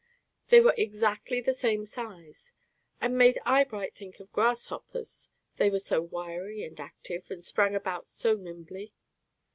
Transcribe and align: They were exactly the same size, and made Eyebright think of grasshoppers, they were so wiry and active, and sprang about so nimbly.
They 0.47 0.61
were 0.61 0.73
exactly 0.79 1.41
the 1.41 1.53
same 1.53 1.85
size, 1.85 2.53
and 2.99 3.15
made 3.19 3.39
Eyebright 3.45 3.93
think 3.93 4.19
of 4.19 4.31
grasshoppers, 4.33 5.29
they 5.57 5.69
were 5.69 5.77
so 5.77 6.01
wiry 6.01 6.63
and 6.63 6.79
active, 6.79 7.29
and 7.29 7.43
sprang 7.43 7.75
about 7.75 8.09
so 8.09 8.33
nimbly. 8.35 8.93